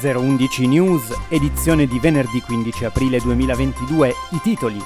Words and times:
011 0.00 0.66
News, 0.66 1.16
edizione 1.28 1.86
di 1.86 1.98
venerdì 1.98 2.40
15 2.40 2.84
aprile 2.86 3.18
2022, 3.20 4.14
i 4.30 4.40
titoli. 4.40 4.82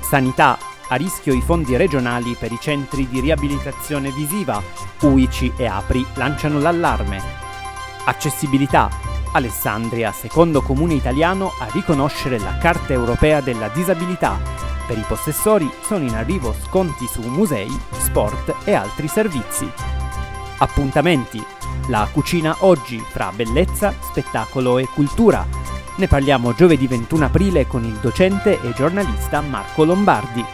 Sanità, 0.00 0.58
a 0.88 0.96
rischio 0.96 1.32
i 1.32 1.40
fondi 1.40 1.76
regionali 1.76 2.36
per 2.38 2.52
i 2.52 2.58
centri 2.60 3.08
di 3.08 3.20
riabilitazione 3.20 4.10
visiva, 4.10 4.62
UICI 5.00 5.52
e 5.56 5.66
APRI 5.66 6.04
lanciano 6.14 6.58
l'allarme. 6.58 7.22
Accessibilità, 8.04 8.90
Alessandria, 9.32 10.12
secondo 10.12 10.62
comune 10.62 10.94
italiano 10.94 11.52
a 11.58 11.66
riconoscere 11.72 12.38
la 12.38 12.58
Carta 12.58 12.92
europea 12.92 13.40
della 13.40 13.68
disabilità. 13.68 14.38
Per 14.86 14.98
i 14.98 15.04
possessori 15.08 15.70
sono 15.82 16.04
in 16.04 16.14
arrivo 16.14 16.54
sconti 16.66 17.06
su 17.06 17.22
musei, 17.22 17.70
sport 17.92 18.54
e 18.64 18.74
altri 18.74 19.08
servizi. 19.08 19.68
Appuntamenti, 20.58 21.42
la 21.88 22.08
cucina 22.10 22.56
oggi 22.60 22.98
fra 22.98 23.30
bellezza, 23.34 23.92
spettacolo 24.00 24.78
e 24.78 24.86
cultura. 24.86 25.46
Ne 25.96 26.08
parliamo 26.08 26.54
giovedì 26.54 26.86
21 26.86 27.26
aprile 27.26 27.66
con 27.66 27.84
il 27.84 27.98
docente 28.00 28.60
e 28.60 28.72
giornalista 28.72 29.40
Marco 29.42 29.84
Lombardi. 29.84 30.44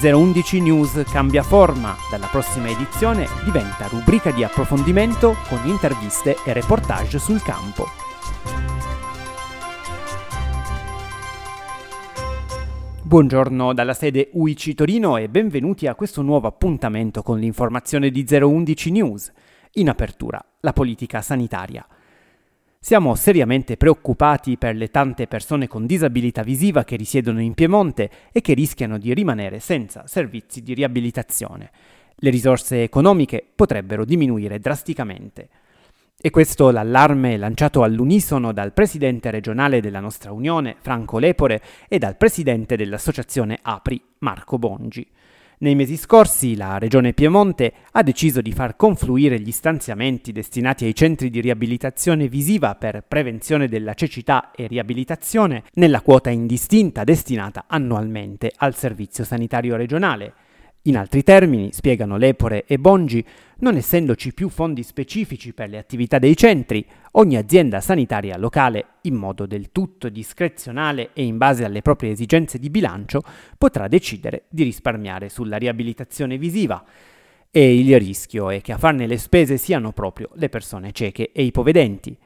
011 0.00 0.60
News 0.60 1.02
cambia 1.10 1.42
forma, 1.42 1.96
dalla 2.10 2.26
prossima 2.26 2.68
edizione 2.68 3.28
diventa 3.44 3.86
rubrica 3.88 4.30
di 4.30 4.42
approfondimento 4.42 5.36
con 5.48 5.60
interviste 5.64 6.36
e 6.44 6.52
reportage 6.52 7.18
sul 7.18 7.42
campo. 7.42 7.86
Buongiorno 13.02 13.74
dalla 13.74 13.92
sede 13.92 14.30
UIC 14.32 14.74
Torino 14.74 15.18
e 15.18 15.28
benvenuti 15.28 15.86
a 15.86 15.94
questo 15.94 16.22
nuovo 16.22 16.46
appuntamento 16.46 17.22
con 17.22 17.38
l'informazione 17.38 18.10
di 18.10 18.24
011 18.26 18.90
News. 18.90 19.32
In 19.76 19.88
apertura, 19.88 20.44
la 20.60 20.74
politica 20.74 21.22
sanitaria. 21.22 21.86
Siamo 22.78 23.14
seriamente 23.14 23.78
preoccupati 23.78 24.58
per 24.58 24.76
le 24.76 24.90
tante 24.90 25.26
persone 25.26 25.66
con 25.66 25.86
disabilità 25.86 26.42
visiva 26.42 26.84
che 26.84 26.96
risiedono 26.96 27.40
in 27.40 27.54
Piemonte 27.54 28.10
e 28.32 28.42
che 28.42 28.52
rischiano 28.52 28.98
di 28.98 29.14
rimanere 29.14 29.60
senza 29.60 30.06
servizi 30.06 30.62
di 30.62 30.74
riabilitazione. 30.74 31.70
Le 32.16 32.28
risorse 32.28 32.82
economiche 32.82 33.42
potrebbero 33.54 34.04
diminuire 34.04 34.58
drasticamente. 34.58 35.48
E 36.20 36.28
questo 36.28 36.70
l'allarme 36.70 37.38
lanciato 37.38 37.82
all'unisono 37.82 38.52
dal 38.52 38.74
presidente 38.74 39.30
regionale 39.30 39.80
della 39.80 40.00
nostra 40.00 40.32
Unione, 40.32 40.76
Franco 40.80 41.18
Lepore, 41.18 41.62
e 41.88 41.98
dal 41.98 42.18
presidente 42.18 42.76
dell'associazione 42.76 43.58
APRI, 43.62 44.02
Marco 44.18 44.58
Bongi. 44.58 45.08
Nei 45.62 45.76
mesi 45.76 45.96
scorsi 45.96 46.56
la 46.56 46.78
Regione 46.78 47.12
Piemonte 47.12 47.72
ha 47.92 48.02
deciso 48.02 48.40
di 48.40 48.50
far 48.50 48.74
confluire 48.74 49.38
gli 49.38 49.52
stanziamenti 49.52 50.32
destinati 50.32 50.84
ai 50.84 50.92
centri 50.92 51.30
di 51.30 51.40
riabilitazione 51.40 52.26
visiva 52.26 52.74
per 52.74 53.04
prevenzione 53.06 53.68
della 53.68 53.94
cecità 53.94 54.50
e 54.50 54.66
riabilitazione 54.66 55.62
nella 55.74 56.00
quota 56.00 56.30
indistinta 56.30 57.04
destinata 57.04 57.66
annualmente 57.68 58.52
al 58.56 58.74
Servizio 58.74 59.22
Sanitario 59.22 59.76
Regionale. 59.76 60.34
In 60.86 60.96
altri 60.96 61.22
termini, 61.22 61.70
spiegano 61.72 62.16
Lepore 62.16 62.64
e 62.66 62.76
Bongi, 62.76 63.24
non 63.58 63.76
essendoci 63.76 64.34
più 64.34 64.48
fondi 64.48 64.82
specifici 64.82 65.52
per 65.52 65.68
le 65.68 65.78
attività 65.78 66.18
dei 66.18 66.36
centri, 66.36 66.84
ogni 67.12 67.36
azienda 67.36 67.80
sanitaria 67.80 68.36
locale, 68.36 68.86
in 69.02 69.14
modo 69.14 69.46
del 69.46 69.70
tutto 69.70 70.08
discrezionale 70.08 71.10
e 71.12 71.22
in 71.22 71.36
base 71.36 71.64
alle 71.64 71.82
proprie 71.82 72.10
esigenze 72.10 72.58
di 72.58 72.68
bilancio, 72.68 73.22
potrà 73.56 73.86
decidere 73.86 74.46
di 74.48 74.64
risparmiare 74.64 75.28
sulla 75.28 75.56
riabilitazione 75.56 76.36
visiva. 76.36 76.84
E 77.48 77.78
il 77.78 77.98
rischio 78.00 78.50
è 78.50 78.60
che 78.60 78.72
a 78.72 78.78
farne 78.78 79.06
le 79.06 79.18
spese 79.18 79.58
siano 79.58 79.92
proprio 79.92 80.30
le 80.34 80.48
persone 80.48 80.90
cieche 80.90 81.30
e 81.30 81.44
ipovedenti. 81.44 82.16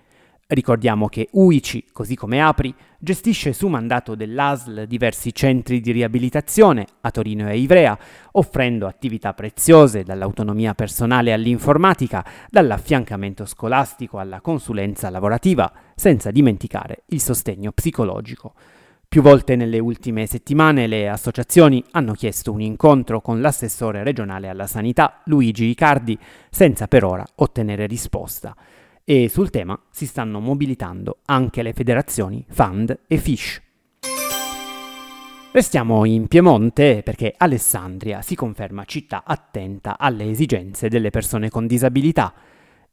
Ricordiamo 0.49 1.09
che 1.09 1.27
UICI, 1.33 1.87
così 1.93 2.15
come 2.15 2.41
APRI, 2.41 2.73
gestisce 3.01 3.53
su 3.53 3.67
mandato 3.67 4.15
dell'ASL 4.15 4.87
diversi 4.87 5.35
centri 5.35 5.81
di 5.81 5.91
riabilitazione 5.91 6.87
a 7.01 7.11
Torino 7.11 7.51
e 7.51 7.59
Ivrea, 7.59 7.99
offrendo 8.31 8.87
attività 8.87 9.35
preziose 9.35 10.05
dall'autonomia 10.05 10.73
personale 10.75 11.33
all'informatica, 11.33 12.25
dall'affiancamento 12.49 13.45
scolastico 13.45 14.21
alla 14.21 14.41
consulenza 14.41 15.11
lavorativa, 15.11 15.73
senza 15.97 16.31
dimenticare 16.31 17.03
il 17.07 17.21
sostegno 17.21 17.73
psicologico. 17.73 18.55
Più 19.09 19.23
volte 19.23 19.57
nelle 19.57 19.81
ultime 19.81 20.27
settimane 20.27 20.87
le 20.87 21.09
associazioni 21.09 21.83
hanno 21.91 22.13
chiesto 22.13 22.53
un 22.53 22.61
incontro 22.61 23.21
con 23.21 23.41
l'assessore 23.41 24.05
regionale 24.05 24.49
alla 24.49 24.69
sanità 24.69 25.23
Luigi 25.25 25.65
Icardi, 25.65 26.17
senza 26.51 26.87
per 26.87 27.03
ora 27.03 27.25
ottenere 27.35 27.87
risposta 27.87 28.55
e 29.09 29.29
sul 29.29 29.51
tema 29.51 29.81
si 29.89 30.05
stanno 30.05 30.41
mobilitando 30.41 31.19
anche 31.27 31.63
le 31.63 31.73
federazioni 31.73 32.45
FAND 32.49 33.03
e 33.07 33.19
FISH. 33.19 33.63
Restiamo 35.53 36.05
in 36.05 36.27
Piemonte 36.27 37.03
perché 37.05 37.33
Alessandria 37.37 38.21
si 38.21 38.35
conferma 38.35 38.85
città 38.85 39.23
attenta 39.25 39.97
alle 39.97 40.29
esigenze 40.29 40.89
delle 40.89 41.11
persone 41.11 41.51
con 41.51 41.69
disabilità. 41.69 42.35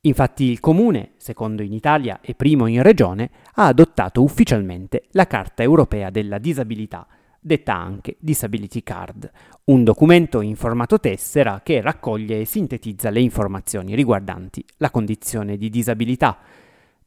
Infatti 0.01 0.43
il 0.43 0.59
comune, 0.59 1.13
secondo 1.17 1.63
in 1.63 1.73
Italia 1.73 2.19
e 2.21 2.35
primo 2.35 2.67
in 2.67 2.83
regione, 2.83 3.31
ha 3.55 3.65
adottato 3.65 4.21
ufficialmente 4.21 5.05
la 5.13 5.25
Carta 5.25 5.63
europea 5.63 6.11
della 6.11 6.37
disabilità 6.37 7.07
detta 7.43 7.75
anche 7.75 8.15
Disability 8.19 8.81
Card, 8.83 9.29
un 9.65 9.83
documento 9.83 10.41
in 10.41 10.55
formato 10.55 10.99
tessera 10.99 11.61
che 11.61 11.81
raccoglie 11.81 12.39
e 12.41 12.45
sintetizza 12.45 13.09
le 13.09 13.19
informazioni 13.19 13.95
riguardanti 13.95 14.63
la 14.77 14.89
condizione 14.89 15.57
di 15.57 15.69
disabilità. 15.69 16.37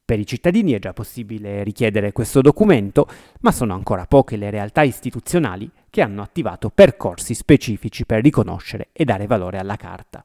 Per 0.04 0.18
i 0.20 0.26
cittadini 0.26 0.72
è 0.72 0.78
già 0.78 0.92
possibile 0.92 1.64
richiedere 1.64 2.12
questo 2.12 2.40
documento, 2.40 3.08
ma 3.40 3.50
sono 3.50 3.74
ancora 3.74 4.06
poche 4.06 4.36
le 4.36 4.50
realtà 4.50 4.82
istituzionali 4.82 5.68
che 5.90 6.02
hanno 6.02 6.22
attivato 6.22 6.70
percorsi 6.70 7.34
specifici 7.34 8.04
per 8.04 8.22
riconoscere 8.22 8.88
e 8.92 9.04
dare 9.04 9.26
valore 9.26 9.58
alla 9.58 9.76
carta. 9.76 10.22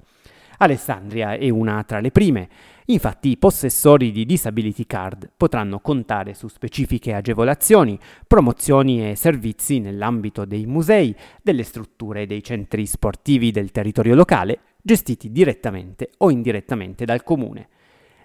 Alessandria 0.57 1.33
è 1.33 1.49
una 1.49 1.83
tra 1.83 1.99
le 1.99 2.11
prime, 2.11 2.47
infatti 2.93 3.29
i 3.29 3.37
possessori 3.37 4.11
di 4.11 4.25
Disability 4.25 4.85
Card 4.85 5.29
potranno 5.35 5.79
contare 5.79 6.33
su 6.33 6.47
specifiche 6.47 7.13
agevolazioni, 7.13 7.97
promozioni 8.25 9.09
e 9.09 9.15
servizi 9.15 9.79
nell'ambito 9.79 10.45
dei 10.45 10.65
musei, 10.65 11.15
delle 11.41 11.63
strutture 11.63 12.21
e 12.21 12.25
dei 12.25 12.43
centri 12.43 12.85
sportivi 12.85 13.51
del 13.51 13.71
territorio 13.71 14.15
locale, 14.15 14.59
gestiti 14.81 15.31
direttamente 15.31 16.09
o 16.17 16.29
indirettamente 16.31 17.05
dal 17.05 17.23
comune. 17.23 17.69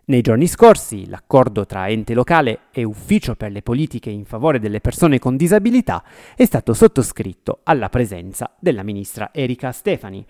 Nei 0.09 0.21
giorni 0.21 0.47
scorsi 0.47 1.09
l'accordo 1.09 1.67
tra 1.67 1.89
ente 1.89 2.15
locale 2.15 2.61
e 2.71 2.85
ufficio 2.85 3.35
per 3.35 3.51
le 3.51 3.61
politiche 3.61 4.09
in 4.09 4.25
favore 4.25 4.61
delle 4.61 4.81
persone 4.81 5.19
con 5.19 5.37
disabilità 5.37 6.05
è 6.37 6.45
stato 6.45 6.75
sottoscritto 6.75 7.63
alla 7.65 7.89
presenza 7.89 8.55
della 8.61 8.85
ministra 8.85 9.31
Erika 9.33 9.73
Stefani, 9.73 10.25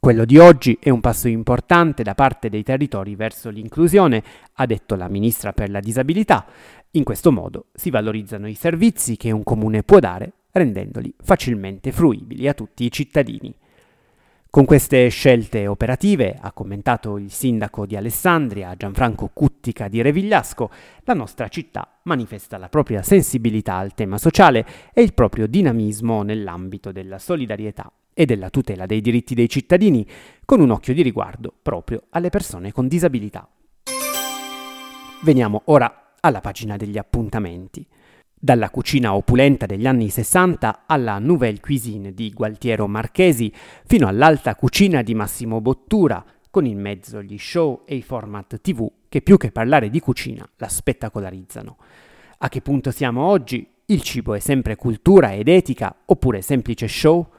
quello 0.00 0.24
di 0.24 0.38
oggi 0.38 0.78
è 0.80 0.90
un 0.90 1.00
passo 1.00 1.26
importante 1.26 2.02
da 2.02 2.14
parte 2.14 2.48
dei 2.48 2.62
territori 2.62 3.16
verso 3.16 3.50
l'inclusione, 3.50 4.22
ha 4.54 4.66
detto 4.66 4.94
la 4.94 5.08
ministra 5.08 5.52
per 5.52 5.70
la 5.70 5.80
disabilità. 5.80 6.46
In 6.92 7.02
questo 7.02 7.32
modo 7.32 7.66
si 7.74 7.90
valorizzano 7.90 8.46
i 8.48 8.54
servizi 8.54 9.16
che 9.16 9.32
un 9.32 9.42
comune 9.42 9.82
può 9.82 9.98
dare, 9.98 10.32
rendendoli 10.52 11.12
facilmente 11.20 11.90
fruibili 11.90 12.46
a 12.46 12.54
tutti 12.54 12.84
i 12.84 12.92
cittadini. 12.92 13.54
Con 14.50 14.64
queste 14.64 15.08
scelte 15.08 15.66
operative, 15.66 16.38
ha 16.40 16.52
commentato 16.52 17.18
il 17.18 17.30
sindaco 17.30 17.84
di 17.84 17.96
Alessandria, 17.96 18.74
Gianfranco 18.76 19.28
Cuttica 19.32 19.88
di 19.88 20.00
Revigliasco, 20.00 20.70
la 21.02 21.12
nostra 21.12 21.48
città 21.48 21.98
manifesta 22.04 22.56
la 22.56 22.68
propria 22.68 23.02
sensibilità 23.02 23.74
al 23.74 23.94
tema 23.94 24.16
sociale 24.16 24.64
e 24.94 25.02
il 25.02 25.12
proprio 25.12 25.46
dinamismo 25.46 26.22
nell'ambito 26.22 26.92
della 26.92 27.18
solidarietà 27.18 27.92
e 28.18 28.24
della 28.24 28.50
tutela 28.50 28.84
dei 28.84 29.00
diritti 29.00 29.36
dei 29.36 29.48
cittadini, 29.48 30.04
con 30.44 30.58
un 30.58 30.70
occhio 30.70 30.92
di 30.92 31.02
riguardo 31.02 31.54
proprio 31.62 32.06
alle 32.10 32.30
persone 32.30 32.72
con 32.72 32.88
disabilità. 32.88 33.48
Veniamo 35.22 35.62
ora 35.66 36.14
alla 36.18 36.40
pagina 36.40 36.76
degli 36.76 36.98
appuntamenti. 36.98 37.86
Dalla 38.34 38.70
cucina 38.70 39.14
opulenta 39.14 39.66
degli 39.66 39.86
anni 39.86 40.10
60 40.10 40.82
alla 40.86 41.20
Nouvelle 41.20 41.60
Cuisine 41.60 42.12
di 42.12 42.32
Gualtiero 42.32 42.88
Marchesi, 42.88 43.52
fino 43.86 44.08
all'alta 44.08 44.56
cucina 44.56 45.02
di 45.02 45.14
Massimo 45.14 45.60
Bottura, 45.60 46.24
con 46.50 46.66
in 46.66 46.80
mezzo 46.80 47.22
gli 47.22 47.38
show 47.38 47.82
e 47.84 47.94
i 47.94 48.02
format 48.02 48.60
TV 48.60 48.90
che 49.08 49.22
più 49.22 49.36
che 49.36 49.52
parlare 49.52 49.90
di 49.90 50.00
cucina 50.00 50.44
la 50.56 50.68
spettacolarizzano. 50.68 51.76
A 52.38 52.48
che 52.48 52.62
punto 52.62 52.90
siamo 52.90 53.22
oggi? 53.28 53.64
Il 53.86 54.02
cibo 54.02 54.34
è 54.34 54.40
sempre 54.40 54.74
cultura 54.74 55.34
ed 55.34 55.46
etica 55.46 55.94
oppure 56.04 56.42
semplice 56.42 56.88
show? 56.88 57.36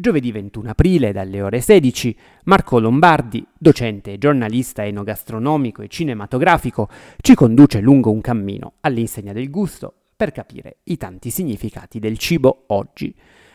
Giovedì 0.00 0.32
21 0.32 0.70
aprile 0.70 1.12
dalle 1.12 1.42
ore 1.42 1.60
16 1.60 2.16
Marco 2.44 2.78
Lombardi, 2.78 3.46
docente, 3.58 4.16
giornalista 4.16 4.82
enogastronomico 4.82 5.82
e 5.82 5.88
cinematografico, 5.88 6.88
ci 7.20 7.34
conduce 7.34 7.80
lungo 7.80 8.10
un 8.10 8.22
cammino 8.22 8.76
all'insegna 8.80 9.34
del 9.34 9.50
gusto 9.50 9.92
per 10.16 10.32
capire 10.32 10.78
i 10.84 10.96
tanti 10.96 11.28
significati 11.28 11.98
del 11.98 12.16
cibo 12.16 12.64
oggi. 12.68 13.14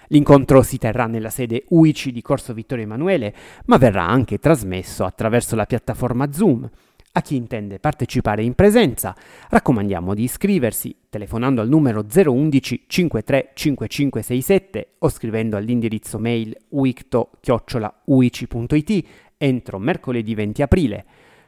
L'incontro 0.10 0.62
si 0.62 0.78
terrà 0.78 1.08
nella 1.08 1.32
sede 1.32 1.64
UICI 1.68 2.12
di 2.12 2.22
Corso 2.22 2.54
Vittorio 2.54 2.84
Emanuele, 2.84 3.34
ma 3.66 3.78
verrà 3.78 4.06
anche 4.08 4.38
trasmesso 4.38 5.04
attraverso 5.04 5.56
la 5.56 5.66
piattaforma 5.66 6.32
Zoom. 6.32 6.70
A 7.18 7.22
chi 7.22 7.38
intende 7.38 7.80
partecipare 7.80 8.44
in 8.44 8.56
presenza, 8.56 9.16
raccomandiamo 9.50 10.14
di 10.14 10.24
iscriversi 10.24 10.94
telefonando 11.08 11.62
al 11.62 11.70
numero 11.70 12.06
011 12.06 12.84
53 12.88 13.52
5567 13.54 14.96
o 15.00 15.08
scrivendo 15.08 15.56
all'indirizzo 15.56 16.20
mail 16.20 16.54
uicto-uici.it 16.68 19.06
entro 19.38 19.80
mercoledì 19.80 20.36
20 20.36 20.62
aprile. 20.62 21.06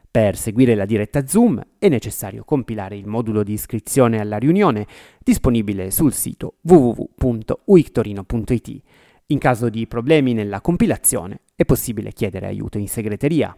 Per 0.10 0.38
seguire 0.38 0.74
la 0.74 0.86
diretta 0.86 1.28
Zoom 1.28 1.62
è 1.78 1.90
necessario 1.90 2.46
compilare 2.46 2.96
il 2.96 3.06
modulo 3.06 3.44
di 3.44 3.52
iscrizione 3.52 4.22
alla 4.22 4.38
riunione 4.38 4.88
disponibile 5.22 5.92
sul 5.92 6.14
sito 6.14 6.60
www.uictorino.it. 6.62 8.82
In 9.26 9.38
caso 9.38 9.68
di 9.68 9.86
problemi 9.86 10.34
nella 10.34 10.62
compilazione 10.62 11.42
è 11.58 11.66
possibile 11.66 12.14
chiedere 12.14 12.46
aiuto 12.46 12.78
in 12.78 12.88
segreteria. 12.88 13.54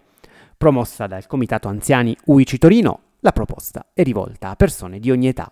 Promossa 0.59 1.07
dal 1.07 1.25
Comitato 1.25 1.69
Anziani 1.69 2.13
UICI 2.25 2.57
Torino, 2.57 2.99
la 3.21 3.31
proposta 3.31 3.91
è 3.93 4.03
rivolta 4.03 4.49
a 4.49 4.57
persone 4.57 4.99
di 4.99 5.09
ogni 5.09 5.29
età. 5.29 5.49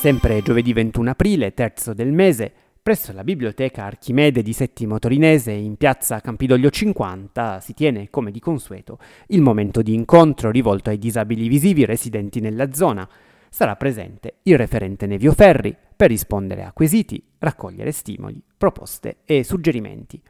Sempre 0.00 0.42
giovedì 0.42 0.72
21 0.72 1.10
aprile, 1.10 1.54
terzo 1.54 1.94
del 1.94 2.10
mese, 2.10 2.52
presso 2.82 3.12
la 3.12 3.22
biblioteca 3.22 3.84
Archimede 3.84 4.42
di 4.42 4.52
Settimo 4.52 4.98
Torinese 4.98 5.52
in 5.52 5.76
piazza 5.76 6.20
Campidoglio 6.20 6.70
50 6.70 7.60
si 7.60 7.72
tiene, 7.72 8.10
come 8.10 8.32
di 8.32 8.40
consueto, 8.40 8.98
il 9.28 9.42
momento 9.42 9.80
di 9.80 9.94
incontro 9.94 10.50
rivolto 10.50 10.90
ai 10.90 10.98
disabili 10.98 11.46
visivi 11.46 11.84
residenti 11.84 12.40
nella 12.40 12.72
zona. 12.72 13.08
Sarà 13.48 13.76
presente 13.76 14.38
il 14.42 14.58
referente 14.58 15.06
Nevio 15.06 15.32
Ferri 15.32 15.72
per 15.94 16.08
rispondere 16.08 16.64
a 16.64 16.72
quesiti, 16.72 17.22
raccogliere 17.38 17.92
stimoli, 17.92 18.42
proposte 18.56 19.18
e 19.24 19.44
suggerimenti. 19.44 20.20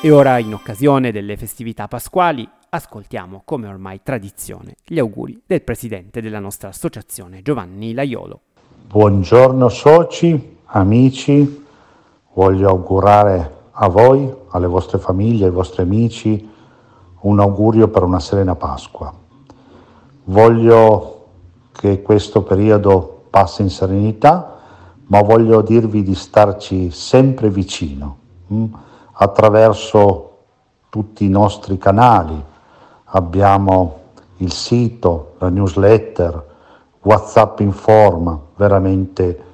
E 0.00 0.12
ora, 0.12 0.38
in 0.38 0.54
occasione 0.54 1.10
delle 1.10 1.36
festività 1.36 1.88
pasquali, 1.88 2.48
ascoltiamo, 2.68 3.42
come 3.44 3.66
ormai 3.66 3.98
tradizione, 4.00 4.76
gli 4.86 5.00
auguri 5.00 5.42
del 5.44 5.62
presidente 5.62 6.22
della 6.22 6.38
nostra 6.38 6.68
associazione, 6.68 7.42
Giovanni 7.42 7.92
Laiolo. 7.92 8.42
Buongiorno 8.86 9.68
soci, 9.68 10.58
amici, 10.66 11.64
voglio 12.32 12.68
augurare 12.68 13.56
a 13.72 13.88
voi, 13.88 14.32
alle 14.50 14.68
vostre 14.68 14.98
famiglie, 14.98 15.46
ai 15.46 15.50
vostri 15.50 15.82
amici, 15.82 16.48
un 17.22 17.40
augurio 17.40 17.88
per 17.88 18.04
una 18.04 18.20
serena 18.20 18.54
Pasqua. 18.54 19.12
Voglio 20.26 21.26
che 21.72 22.02
questo 22.02 22.44
periodo 22.44 23.24
passi 23.30 23.62
in 23.62 23.70
serenità, 23.70 24.60
ma 25.06 25.22
voglio 25.22 25.60
dirvi 25.60 26.04
di 26.04 26.14
starci 26.14 26.92
sempre 26.92 27.50
vicino. 27.50 28.16
Attraverso 29.20 30.28
tutti 30.88 31.24
i 31.24 31.28
nostri 31.28 31.76
canali. 31.76 32.40
Abbiamo 33.04 33.98
il 34.36 34.52
sito, 34.52 35.34
la 35.38 35.48
newsletter, 35.48 36.46
WhatsApp 37.02 37.60
Informa, 37.60 38.40
veramente 38.56 39.44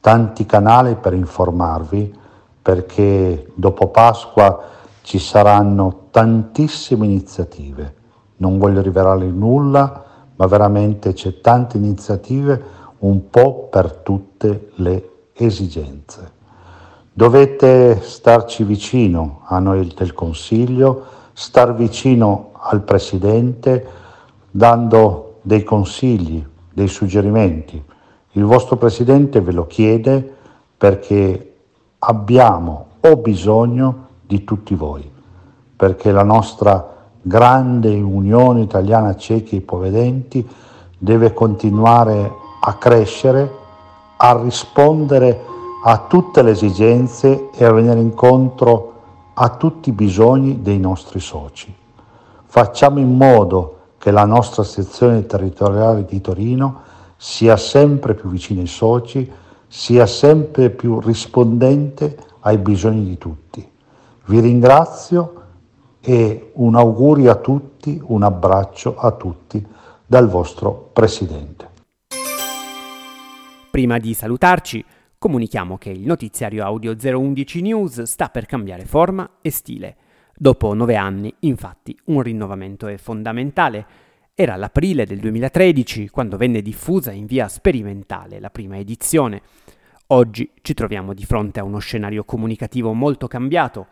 tanti 0.00 0.46
canali 0.46 0.96
per 0.96 1.12
informarvi 1.12 2.12
perché 2.60 3.50
dopo 3.54 3.88
Pasqua 3.88 4.62
ci 5.02 5.18
saranno 5.18 6.08
tantissime 6.10 7.04
iniziative. 7.04 7.94
Non 8.36 8.58
voglio 8.58 8.80
rivelare 8.80 9.26
nulla, 9.26 10.04
ma 10.34 10.46
veramente 10.46 11.12
c'è 11.12 11.40
tante 11.40 11.76
iniziative 11.76 12.62
un 12.98 13.28
po' 13.30 13.68
per 13.70 13.92
tutte 13.96 14.70
le 14.76 15.10
esigenze. 15.34 16.33
Dovete 17.16 18.00
starci 18.02 18.64
vicino 18.64 19.42
a 19.44 19.60
noi 19.60 19.86
del 19.96 20.14
Consiglio, 20.14 21.04
star 21.32 21.72
vicino 21.72 22.50
al 22.54 22.82
Presidente, 22.82 23.86
dando 24.50 25.36
dei 25.42 25.62
consigli, 25.62 26.44
dei 26.72 26.88
suggerimenti. 26.88 27.80
Il 28.32 28.42
vostro 28.42 28.74
Presidente 28.74 29.40
ve 29.40 29.52
lo 29.52 29.68
chiede 29.68 30.28
perché 30.76 31.54
abbiamo 32.00 32.86
o 32.98 33.16
bisogno 33.18 34.06
di 34.22 34.42
tutti 34.42 34.74
voi, 34.74 35.08
perché 35.76 36.10
la 36.10 36.24
nostra 36.24 36.96
grande 37.22 37.94
Unione 37.94 38.62
Italiana 38.62 39.14
Ciechi 39.14 39.54
e 39.54 39.58
Ipovedenti 39.58 40.44
deve 40.98 41.32
continuare 41.32 42.32
a 42.60 42.74
crescere, 42.74 43.48
a 44.16 44.36
rispondere 44.42 45.52
a 45.86 46.06
tutte 46.08 46.40
le 46.40 46.52
esigenze 46.52 47.50
e 47.52 47.62
a 47.62 47.70
venire 47.70 48.00
incontro 48.00 48.92
a 49.34 49.50
tutti 49.50 49.90
i 49.90 49.92
bisogni 49.92 50.62
dei 50.62 50.78
nostri 50.78 51.20
soci. 51.20 51.74
Facciamo 52.46 53.00
in 53.00 53.14
modo 53.14 53.80
che 53.98 54.10
la 54.10 54.24
nostra 54.24 54.62
sezione 54.62 55.26
territoriale 55.26 56.06
di 56.06 56.22
Torino 56.22 56.80
sia 57.16 57.58
sempre 57.58 58.14
più 58.14 58.30
vicina 58.30 58.62
ai 58.62 58.66
soci, 58.66 59.30
sia 59.66 60.06
sempre 60.06 60.70
più 60.70 61.00
rispondente 61.00 62.16
ai 62.40 62.56
bisogni 62.56 63.04
di 63.04 63.18
tutti. 63.18 63.70
Vi 64.24 64.40
ringrazio 64.40 65.42
e 66.00 66.52
un 66.54 66.76
augurio 66.76 67.30
a 67.30 67.34
tutti, 67.34 68.00
un 68.06 68.22
abbraccio 68.22 68.96
a 68.96 69.10
tutti 69.10 69.66
dal 70.06 70.30
vostro 70.30 70.88
Presidente. 70.94 71.68
Prima 73.70 73.98
di 73.98 74.14
salutarci, 74.14 74.84
comunichiamo 75.24 75.78
che 75.78 75.88
il 75.88 76.04
notiziario 76.04 76.66
audio 76.66 76.94
011 76.94 77.62
News 77.62 78.02
sta 78.02 78.28
per 78.28 78.44
cambiare 78.44 78.84
forma 78.84 79.38
e 79.40 79.50
stile. 79.50 79.96
Dopo 80.36 80.74
nove 80.74 80.96
anni, 80.96 81.34
infatti, 81.40 81.98
un 82.08 82.20
rinnovamento 82.20 82.88
è 82.88 82.98
fondamentale. 82.98 83.86
Era 84.34 84.54
l'aprile 84.56 85.06
del 85.06 85.20
2013 85.20 86.10
quando 86.10 86.36
venne 86.36 86.60
diffusa 86.60 87.10
in 87.10 87.24
via 87.24 87.48
sperimentale 87.48 88.38
la 88.38 88.50
prima 88.50 88.76
edizione. 88.76 89.40
Oggi 90.08 90.50
ci 90.60 90.74
troviamo 90.74 91.14
di 91.14 91.24
fronte 91.24 91.58
a 91.58 91.64
uno 91.64 91.78
scenario 91.78 92.24
comunicativo 92.24 92.92
molto 92.92 93.26
cambiato, 93.26 93.86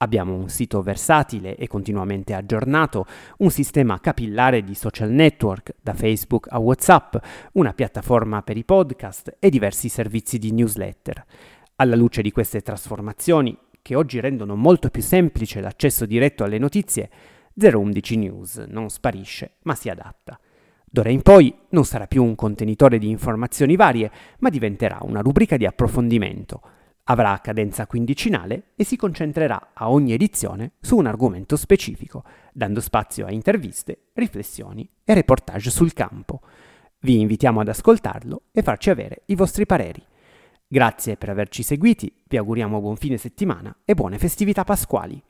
Abbiamo 0.00 0.32
un 0.32 0.48
sito 0.48 0.80
versatile 0.80 1.56
e 1.56 1.66
continuamente 1.66 2.32
aggiornato, 2.32 3.04
un 3.38 3.50
sistema 3.50 3.98
capillare 3.98 4.62
di 4.62 4.76
social 4.76 5.10
network, 5.10 5.74
da 5.82 5.92
Facebook 5.92 6.46
a 6.50 6.60
WhatsApp, 6.60 7.16
una 7.54 7.72
piattaforma 7.72 8.42
per 8.42 8.56
i 8.56 8.64
podcast 8.64 9.38
e 9.40 9.50
diversi 9.50 9.88
servizi 9.88 10.38
di 10.38 10.52
newsletter. 10.52 11.24
Alla 11.76 11.96
luce 11.96 12.22
di 12.22 12.30
queste 12.30 12.60
trasformazioni, 12.60 13.58
che 13.82 13.96
oggi 13.96 14.20
rendono 14.20 14.54
molto 14.54 14.88
più 14.88 15.02
semplice 15.02 15.60
l'accesso 15.60 16.06
diretto 16.06 16.44
alle 16.44 16.58
notizie, 16.58 17.10
011 17.54 18.16
News 18.18 18.56
non 18.68 18.90
sparisce, 18.90 19.54
ma 19.62 19.74
si 19.74 19.88
adatta. 19.88 20.38
D'ora 20.84 21.10
in 21.10 21.22
poi 21.22 21.52
non 21.70 21.84
sarà 21.84 22.06
più 22.06 22.22
un 22.22 22.36
contenitore 22.36 22.98
di 22.98 23.08
informazioni 23.08 23.74
varie, 23.74 24.12
ma 24.38 24.48
diventerà 24.48 24.98
una 25.02 25.22
rubrica 25.22 25.56
di 25.56 25.66
approfondimento 25.66 26.60
Avrà 27.10 27.38
cadenza 27.42 27.86
quindicinale 27.86 28.72
e 28.76 28.84
si 28.84 28.96
concentrerà 28.96 29.70
a 29.72 29.90
ogni 29.90 30.12
edizione 30.12 30.72
su 30.78 30.96
un 30.96 31.06
argomento 31.06 31.56
specifico, 31.56 32.22
dando 32.52 32.80
spazio 32.80 33.24
a 33.24 33.32
interviste, 33.32 34.10
riflessioni 34.12 34.86
e 35.04 35.14
reportage 35.14 35.70
sul 35.70 35.94
campo. 35.94 36.42
Vi 37.00 37.18
invitiamo 37.18 37.60
ad 37.60 37.68
ascoltarlo 37.68 38.42
e 38.52 38.60
farci 38.60 38.90
avere 38.90 39.22
i 39.26 39.36
vostri 39.36 39.64
pareri. 39.64 40.04
Grazie 40.66 41.16
per 41.16 41.30
averci 41.30 41.62
seguiti, 41.62 42.12
vi 42.26 42.36
auguriamo 42.36 42.78
buon 42.78 42.96
fine 42.96 43.16
settimana 43.16 43.74
e 43.86 43.94
buone 43.94 44.18
festività 44.18 44.64
pasquali. 44.64 45.22